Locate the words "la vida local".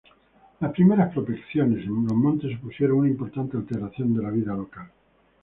4.23-4.89